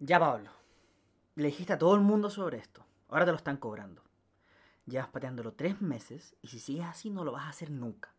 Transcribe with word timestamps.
Ya, 0.00 0.20
Pablo. 0.20 0.50
Le 1.34 1.48
dijiste 1.48 1.72
a 1.72 1.78
todo 1.78 1.94
el 1.96 2.00
mundo 2.00 2.30
sobre 2.30 2.58
esto. 2.58 2.84
Ahora 3.08 3.24
te 3.24 3.32
lo 3.32 3.36
están 3.36 3.56
cobrando. 3.56 4.02
Llevas 4.86 5.08
pateándolo 5.08 5.52
tres 5.52 5.80
meses 5.80 6.36
y 6.40 6.48
si 6.48 6.60
sigues 6.60 6.86
así 6.86 7.10
no 7.10 7.24
lo 7.24 7.32
vas 7.32 7.46
a 7.46 7.50
hacer 7.50 7.70
nunca. 7.70 8.14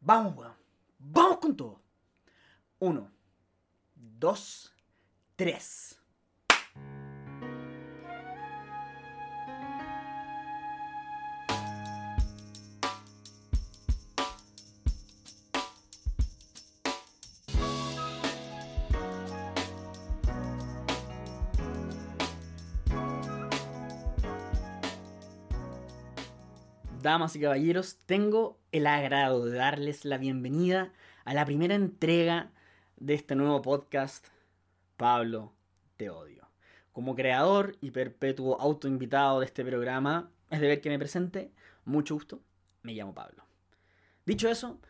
vamos, 0.00 0.36
weón. 0.36 0.54
Vamos 0.98 1.38
con 1.38 1.56
todo. 1.56 1.80
Uno, 2.78 3.10
dos, 3.94 4.74
tres. 5.36 5.87
Damas 27.02 27.36
y 27.36 27.40
caballeros, 27.40 27.96
tengo 28.06 28.58
el 28.72 28.86
agrado 28.86 29.44
de 29.44 29.56
darles 29.56 30.04
la 30.04 30.18
bienvenida 30.18 30.92
a 31.24 31.34
la 31.34 31.44
primera 31.44 31.74
entrega 31.74 32.50
de 32.96 33.14
este 33.14 33.36
nuevo 33.36 33.62
podcast, 33.62 34.26
Pablo 34.96 35.52
Te 35.96 36.10
Odio. 36.10 36.48
Como 36.92 37.14
creador 37.14 37.76
y 37.80 37.92
perpetuo 37.92 38.60
autoinvitado 38.60 39.40
de 39.40 39.46
este 39.46 39.64
programa, 39.64 40.30
es 40.50 40.60
de 40.60 40.68
ver 40.68 40.80
que 40.80 40.90
me 40.90 40.98
presente, 40.98 41.52
mucho 41.84 42.14
gusto, 42.14 42.40
me 42.82 42.94
llamo 42.94 43.14
Pablo. 43.14 43.44
Dicho 44.26 44.48
eso, 44.48 44.80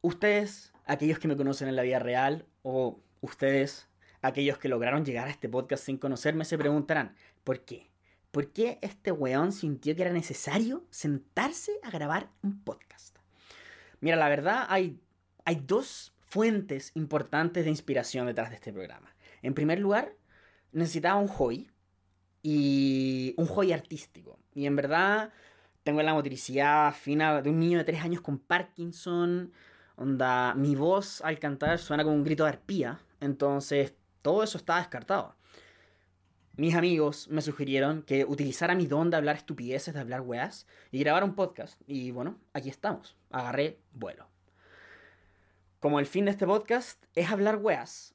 ustedes, 0.00 0.72
aquellos 0.86 1.18
que 1.18 1.28
me 1.28 1.36
conocen 1.36 1.68
en 1.68 1.76
la 1.76 1.82
vida 1.82 1.98
real, 1.98 2.46
o 2.62 3.00
ustedes, 3.20 3.88
aquellos 4.22 4.56
que 4.56 4.68
lograron 4.68 5.04
llegar 5.04 5.28
a 5.28 5.30
este 5.30 5.48
podcast 5.48 5.84
sin 5.84 5.98
conocerme, 5.98 6.46
se 6.46 6.56
preguntarán, 6.56 7.14
¿por 7.44 7.60
qué? 7.60 7.90
¿Por 8.34 8.50
qué 8.50 8.80
este 8.82 9.12
weón 9.12 9.52
sintió 9.52 9.94
que 9.94 10.02
era 10.02 10.12
necesario 10.12 10.84
sentarse 10.90 11.70
a 11.84 11.90
grabar 11.92 12.30
un 12.42 12.64
podcast? 12.64 13.16
Mira, 14.00 14.16
la 14.16 14.28
verdad 14.28 14.66
hay, 14.70 14.98
hay 15.44 15.62
dos 15.64 16.12
fuentes 16.18 16.90
importantes 16.96 17.62
de 17.62 17.70
inspiración 17.70 18.26
detrás 18.26 18.50
de 18.50 18.56
este 18.56 18.72
programa. 18.72 19.14
En 19.42 19.54
primer 19.54 19.78
lugar, 19.78 20.16
necesitaba 20.72 21.20
un 21.20 21.28
hobby 21.28 21.70
y 22.42 23.34
un 23.36 23.46
hobby 23.46 23.72
artístico. 23.72 24.36
Y 24.52 24.66
en 24.66 24.74
verdad 24.74 25.32
tengo 25.84 26.02
la 26.02 26.12
motricidad 26.12 26.92
fina 26.92 27.40
de 27.40 27.50
un 27.50 27.60
niño 27.60 27.78
de 27.78 27.84
tres 27.84 28.02
años 28.02 28.20
con 28.20 28.40
Parkinson. 28.40 29.52
Onda, 29.94 30.54
mi 30.54 30.74
voz 30.74 31.20
al 31.20 31.38
cantar 31.38 31.78
suena 31.78 32.02
como 32.02 32.16
un 32.16 32.24
grito 32.24 32.42
de 32.42 32.50
arpía. 32.50 32.98
Entonces, 33.20 33.94
todo 34.22 34.42
eso 34.42 34.58
está 34.58 34.78
descartado 34.78 35.36
mis 36.56 36.74
amigos 36.76 37.28
me 37.28 37.42
sugirieron 37.42 38.02
que 38.02 38.24
utilizara 38.24 38.74
mi 38.74 38.86
don 38.86 39.10
de 39.10 39.16
hablar 39.16 39.36
estupideces, 39.36 39.92
de 39.92 40.00
hablar 40.00 40.20
weas, 40.20 40.66
y 40.92 41.00
grabar 41.00 41.24
un 41.24 41.34
podcast. 41.34 41.80
Y 41.86 42.12
bueno, 42.12 42.38
aquí 42.52 42.68
estamos. 42.68 43.16
Agarré 43.30 43.78
vuelo. 43.92 44.28
Como 45.80 45.98
el 45.98 46.06
fin 46.06 46.26
de 46.26 46.30
este 46.30 46.46
podcast 46.46 47.04
es 47.14 47.30
hablar 47.30 47.56
weas, 47.56 48.14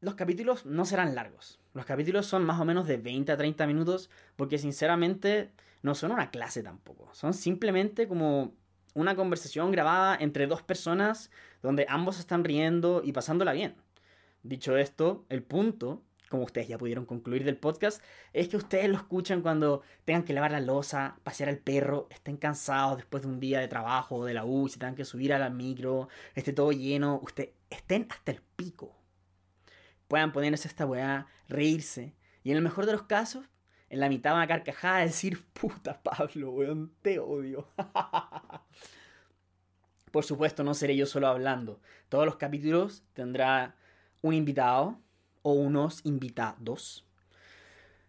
los 0.00 0.14
capítulos 0.14 0.64
no 0.64 0.84
serán 0.84 1.14
largos. 1.14 1.60
Los 1.74 1.84
capítulos 1.84 2.26
son 2.26 2.44
más 2.44 2.60
o 2.60 2.64
menos 2.64 2.86
de 2.86 2.96
20 2.96 3.32
a 3.32 3.36
30 3.36 3.66
minutos, 3.66 4.08
porque 4.36 4.56
sinceramente 4.56 5.52
no 5.82 5.94
son 5.94 6.12
una 6.12 6.30
clase 6.30 6.62
tampoco. 6.62 7.12
Son 7.12 7.34
simplemente 7.34 8.08
como 8.08 8.54
una 8.94 9.14
conversación 9.14 9.70
grabada 9.70 10.16
entre 10.18 10.46
dos 10.46 10.62
personas 10.62 11.30
donde 11.62 11.84
ambos 11.88 12.18
están 12.18 12.44
riendo 12.44 13.02
y 13.04 13.12
pasándola 13.12 13.52
bien. 13.52 13.74
Dicho 14.42 14.76
esto, 14.78 15.26
el 15.28 15.42
punto 15.42 16.02
como 16.28 16.44
ustedes 16.44 16.68
ya 16.68 16.78
pudieron 16.78 17.06
concluir 17.06 17.44
del 17.44 17.56
podcast, 17.56 18.02
es 18.32 18.48
que 18.48 18.56
ustedes 18.56 18.88
lo 18.88 18.96
escuchan 18.96 19.42
cuando 19.42 19.82
tengan 20.04 20.24
que 20.24 20.32
lavar 20.32 20.52
la 20.52 20.60
losa, 20.60 21.18
pasear 21.22 21.48
al 21.48 21.58
perro, 21.58 22.08
estén 22.10 22.36
cansados 22.36 22.96
después 22.98 23.22
de 23.22 23.28
un 23.28 23.40
día 23.40 23.60
de 23.60 23.68
trabajo 23.68 24.16
o 24.16 24.24
de 24.24 24.34
la 24.34 24.44
U, 24.44 24.68
si 24.68 24.78
tengan 24.78 24.96
que 24.96 25.04
subir 25.04 25.32
a 25.32 25.38
la 25.38 25.50
micro, 25.50 26.08
esté 26.34 26.52
todo 26.52 26.72
lleno, 26.72 27.20
ustedes 27.22 27.50
estén 27.70 28.06
hasta 28.10 28.32
el 28.32 28.42
pico. 28.56 28.96
Puedan 30.08 30.32
ponerse 30.32 30.68
esta 30.68 30.86
weá, 30.86 31.26
reírse, 31.48 32.14
y 32.42 32.50
en 32.50 32.56
el 32.56 32.62
mejor 32.62 32.86
de 32.86 32.92
los 32.92 33.02
casos, 33.02 33.44
en 33.88 34.00
la 34.00 34.08
mitad 34.08 34.30
de 34.30 34.36
una 34.36 34.46
carcajada 34.46 35.00
decir, 35.00 35.44
puta 35.52 36.02
Pablo, 36.02 36.50
weón, 36.50 36.92
te 37.02 37.18
odio. 37.18 37.68
Por 40.10 40.24
supuesto, 40.24 40.64
no 40.64 40.74
seré 40.74 40.96
yo 40.96 41.06
solo 41.06 41.28
hablando. 41.28 41.80
Todos 42.08 42.24
los 42.24 42.36
capítulos 42.36 43.04
tendrá 43.12 43.76
un 44.22 44.34
invitado, 44.34 44.98
o 45.46 45.52
unos 45.52 46.00
invitados. 46.02 47.04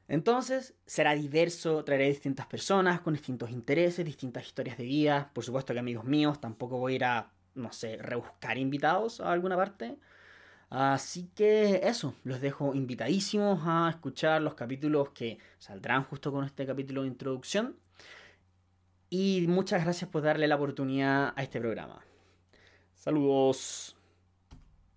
Entonces 0.07 0.73
será 0.87 1.13
diverso, 1.13 1.83
traeré 1.83 2.07
distintas 2.07 2.47
personas 2.47 3.01
con 3.01 3.13
distintos 3.13 3.51
intereses, 3.51 4.03
distintas 4.03 4.47
historias 4.47 4.75
de 4.75 4.85
vida. 4.85 5.29
Por 5.35 5.43
supuesto 5.43 5.71
que 5.71 5.79
amigos 5.79 6.03
míos, 6.03 6.41
tampoco 6.41 6.79
voy 6.79 6.93
a 6.93 6.95
ir 6.95 7.05
a, 7.05 7.31
no 7.53 7.71
sé, 7.71 7.97
rebuscar 7.97 8.57
invitados 8.57 9.21
a 9.21 9.31
alguna 9.31 9.55
parte. 9.55 9.99
Así 10.71 11.29
que 11.35 11.81
eso, 11.83 12.15
los 12.23 12.41
dejo 12.41 12.73
invitadísimos 12.73 13.59
a 13.65 13.87
escuchar 13.91 14.41
los 14.41 14.55
capítulos 14.55 15.09
que 15.11 15.37
saldrán 15.59 16.05
justo 16.05 16.31
con 16.31 16.43
este 16.43 16.65
capítulo 16.65 17.03
de 17.03 17.09
introducción. 17.09 17.75
Y 19.11 19.45
muchas 19.47 19.83
gracias 19.83 20.09
por 20.09 20.23
darle 20.23 20.47
la 20.47 20.55
oportunidad 20.55 21.33
a 21.35 21.43
este 21.43 21.59
programa. 21.59 22.03
Saludos. 22.95 23.96